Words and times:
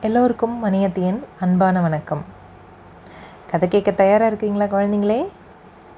எல்லோருக்கும் 0.00 0.64
மணியத்தியின் 0.64 1.22
அன்பான 1.40 1.80
வணக்கம். 1.80 2.24
கதை 3.50 3.68
கேட்க 3.68 3.90
தயாராக 3.90 4.26
இருக்கீங்களா 4.26 4.64
குழந்தைங்களே? 4.64 5.28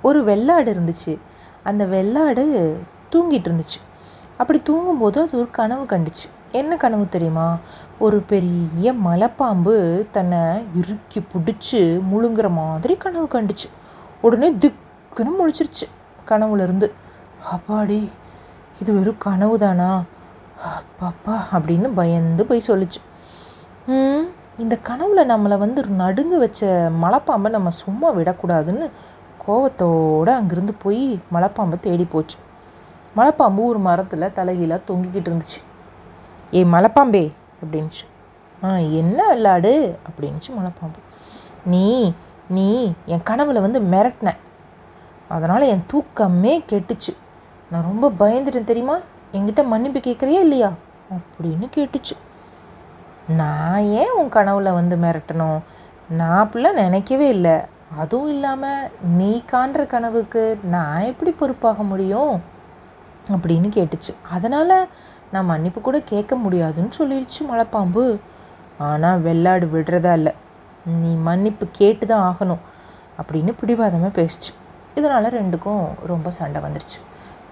ஒரு 0.02 0.24
வெள்ளாடு 0.24 0.72
இருந்துச்சு. 0.72 1.18
அந்த 1.64 1.86
வெள்ளாடு 1.86 2.76
தூங்கிட்டு 3.12 3.48
இருந்துச்சு. 3.48 3.80
அப்படி 4.36 4.62
தூங்கும்போது 4.62 5.20
அது 5.20 5.38
ஒரு 5.38 5.50
கனவு 5.50 5.84
கண்டுச்சு. 5.84 6.28
என்ன 6.52 6.76
கனவு 6.76 7.08
தெரியுமா? 7.08 7.56
ஒரு 7.98 8.20
பெரிய 8.20 8.92
மலைப்பாம்பு 8.92 10.06
தன்னை 10.10 10.66
இறுக்கி 10.74 11.24
பிடிச்சி 11.32 12.00
முழுங்குற 12.12 12.50
மாதிரி 12.50 12.96
கனவு 12.96 13.28
கண்டுச்சு. 13.32 13.68
உடனே 14.20 14.52
திக்குன்னு 14.52 15.30
முழிச்சிருச்சு 15.38 15.88
கனவுலேருந்து 16.28 16.90
அப்பாடி 17.52 18.08
இது 18.80 18.92
வெறும் 18.92 19.18
கனவு 19.18 19.58
தானா 19.58 20.02
அப்பாப்பா 20.64 21.38
அப்படின்னு 21.52 21.90
பயந்து 21.94 22.46
போய் 22.46 22.62
சொல்லுச்சு. 22.66 23.00
இந்த 24.58 24.78
கனவுல 24.88 25.20
நம்மளை 25.20 25.58
வந்து 25.58 25.84
நடுங்க 25.84 26.38
வச்ச 26.38 26.90
மலைப்பாம்பை 27.02 27.48
நம்ம 27.48 27.70
சும்மா 27.70 28.14
விடக்கூடாதுன்னு 28.14 28.90
கோவத்தோடு 29.46 30.30
அங்கேருந்து 30.38 30.74
போய் 30.78 31.20
மலைப்பாம்பை 31.32 31.80
தேடி 31.80 32.04
போச்சு. 32.04 32.38
மலைப்பாம்பு 33.16 33.64
ஒரு 33.64 33.78
மரத்தில் 33.78 34.32
தலைகீழாக 34.32 34.92
தொங்கிக்கிட்டு 34.92 35.30
இருந்துச்சு. 35.30 35.60
ஏய் 36.50 36.64
மலைப்பாம்பே 36.64 37.32
அப்படின்ச்சு 37.62 38.04
ஆ 38.64 38.76
என்ன 38.76 39.34
விளாடு? 39.34 39.96
அப்படின்ச்சு 40.08 40.50
மலைப்பாம்பு. 40.58 41.00
நீ 41.64 42.14
நீ 42.48 42.92
என் 43.06 43.26
கனவுல 43.30 43.60
வந்து 43.60 43.80
மிரட்டின. 43.80 44.36
அதனால் 45.28 45.62
என் 45.62 45.84
தூக்கமே 45.86 46.64
கெட்டுச்சு. 46.72 47.12
நான் 47.70 47.82
ரொம்ப 47.82 48.10
பயந்துட்டேன் 48.18 48.64
தெரியுமா? 48.64 48.98
என்கிட்ட 49.32 49.66
மன்னிப்பு 49.66 50.00
கேட்குறியா 50.00 50.40
இல்லையா? 50.40 50.72
அப்படின்னு 51.10 51.68
கேட்டுச்சு. 51.76 52.16
நான் 53.38 53.80
ஏன் 53.80 54.12
உன் 54.18 54.28
கனவுல 54.28 54.72
வந்து 54.72 54.96
மிரட்டணும்? 54.96 55.58
நான் 56.08 56.48
அப்படிலாம் 56.48 56.80
நினைக்கவே 56.84 57.28
இல்லை. 57.28 57.56
அதுவும் 57.98 58.28
இல்லாமல் 58.28 58.90
நீ 59.02 59.42
காண்ற 59.52 59.86
கனவுக்கு 59.86 60.58
நான் 60.62 61.00
எப்படி 61.00 61.30
பொறுப்பாக 61.30 61.82
முடியும்? 61.82 62.40
அப்படின்னு 63.34 63.68
கேட்டுச்சு. 63.76 64.12
அதனால் 64.30 64.88
நான் 65.32 65.44
மன்னிப்பு 65.44 65.80
கூட 65.80 66.00
கேட்க 66.00 66.36
முடியாதுன்னு 66.36 66.90
சொல்லிடுச்சு 66.98 67.40
மலைப்பாம்பு. 67.50 68.18
ஆனால் 68.78 69.20
வெள்ளாடு 69.20 69.66
விடுறதா 69.66 70.12
இல்லை. 70.12 70.32
நீ 70.86 71.14
மன்னிப்பு 71.14 71.66
கேட்டு 71.72 72.06
தான் 72.06 72.26
ஆகணும் 72.30 72.62
அப்படின்னு 73.20 73.52
பிடிவாதமாக 73.60 74.12
பேசிச்சு. 74.20 74.52
இதனால் 74.94 75.34
ரெண்டுக்கும் 75.40 75.84
ரொம்ப 76.06 76.30
சண்டை 76.30 76.62
வந்துருச்சு. 76.62 77.00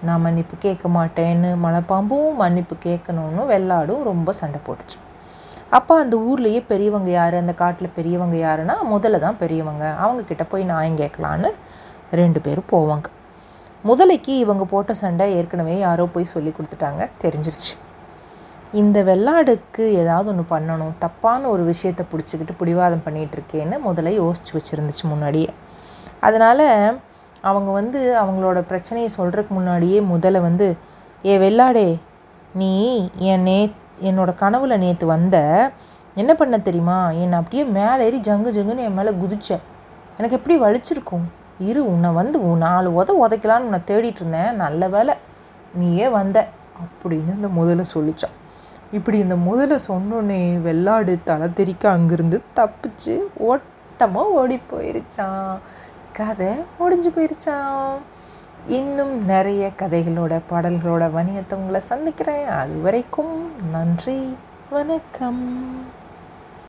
நான் 0.03 0.21
மன்னிப்பு 0.21 0.57
கேட்க 0.57 0.87
மாட்டேன்னு 0.89 1.51
மலைப்பாம்பும் 1.65 2.35
மன்னிப்பு 2.35 2.75
கேட்கணும்னு 2.85 3.43
வெள்ளாடும் 3.53 4.03
ரொம்ப 4.03 4.31
சண்டை 4.31 4.61
போட்டுச்சு. 4.67 4.97
அப்போ 5.77 5.93
அந்த 5.99 6.15
ஊர்லேயே 6.17 6.61
பெரியவங்க 6.71 7.09
யார்? 7.09 7.35
அந்த 7.35 7.53
காட்டில் 7.53 7.95
பெரியவங்க 7.97 8.35
யாருன்னா 8.37 8.75
முதல்ல 8.93 9.19
தான் 9.25 9.37
பெரியவங்க. 9.37 9.85
அவங்கக்கிட்ட 10.03 10.43
போய் 10.49 10.63
நியாயம் 10.63 10.97
கேட்கலான்னு 10.97 11.49
ரெண்டு 12.19 12.39
பேரும் 12.45 12.69
போவாங்க. 12.71 13.07
முதலைக்கு 13.85 14.33
இவங்க 14.43 14.63
போட்ட 14.65 14.93
சண்டை 14.93 15.25
ஏற்கனவே 15.35 15.75
யாரோ 15.79 16.05
போய் 16.05 16.33
சொல்லி 16.33 16.53
கொடுத்துட்டாங்க. 16.55 17.01
தெரிஞ்சிருச்சு. 17.23 17.73
இந்த 18.73 18.97
வெள்ளாடுக்கு 19.03 19.83
ஏதாவது 20.01 20.29
ஒன்று 20.31 20.45
பண்ணணும் 20.55 20.97
தப்பான 20.99 21.41
ஒரு 21.49 21.63
விஷயத்தை 21.63 22.05
பிடிச்சிக்கிட்டு 22.11 22.55
பிடிவாதம் 22.57 23.05
பண்ணிகிட்டு 23.05 23.37
இருக்கேன்னு 23.37 23.77
முதல்ல 23.85 24.11
யோசிச்சு 24.21 24.51
வச்சுருந்துச்சு 24.57 25.05
முன்னாடியே. 25.05 25.49
அதனால் 26.19 26.65
அவங்க 27.41 27.69
வந்து 27.71 27.99
அவங்களோட 28.21 28.59
பிரச்சனையை 28.61 29.09
சொல்கிறதுக்கு 29.17 29.53
முன்னாடியே 29.59 29.99
முதல்ல 30.13 30.41
வந்து 30.41 30.67
ஏ 31.25 31.35
வெள்ளாடே 31.37 31.89
நீ 32.53 32.73
என் 33.31 33.41
நே 33.41 33.59
என்னோட 34.03 34.31
கனவுல 34.41 34.77
நேற்று 34.77 35.07
வந்த 35.07 35.37
என்ன 36.15 36.35
பண்ண 36.35 36.57
தெரியுமா? 36.57 37.11
என்னை 37.11 37.37
அப்படியே 37.37 37.63
மேலே 37.63 38.05
ஏறி 38.05 38.19
ஜங்கு 38.19 38.49
ஜங்குன்னு 38.57 38.85
என் 38.87 38.93
மேலே 38.93 39.11
குதிச்ச. 39.11 39.57
எனக்கு 40.17 40.35
எப்படி 40.35 40.55
வலிச்சிருக்கும்? 40.59 41.25
இரு 41.59 41.81
உன்னை 41.91 42.09
வந்து 42.09 42.51
உன் 42.51 42.57
நாலு 42.57 43.01
உத 43.01 43.09
உதைக்கலான்னு 43.23 43.67
உன்னை 43.69 43.79
தேடிட்டு 43.87 44.21
இருந்தேன். 44.21 44.55
நல்ல 44.55 44.87
வேலை 44.87 45.13
நீயே 45.75 46.07
வந்த 46.07 46.47
அப்படின்னு 46.83 47.33
அந்த 47.33 47.47
முதல்ல 47.47 47.83
சொல்லிச்சான் 47.93 48.35
இப்படி 48.91 49.17
இந்த 49.17 49.35
முதல்ல 49.35 49.75
சொன்னோன்னே 49.87 50.61
வெள்ளாடு 50.61 51.19
தலை 51.23 51.53
தெறிக்க 51.53 51.89
அங்கிருந்து 51.89 52.41
தப்பிச்சு 52.55 53.15
ஓட்டமாக 53.37 54.35
ஓடி 54.39 54.59
போயிருச்சான் 54.71 55.57
கதை 56.11 56.51
முடிஞ்சு 56.77 57.09
போயிருச்சான் 57.09 57.97
இன்னும் 58.67 59.25
நிறைய 59.25 59.71
கதைகளோட 59.77 60.41
பாடல்களோட 60.49 61.09
வணிகத்தை 61.11 61.53
உங்களை 61.53 61.79
சந்திக்கிறேன். 61.79 62.45
அது 62.45 62.81
வரைக்கும் 62.81 63.51
நன்றி 63.71 64.35
வணக்கம். 64.69 65.67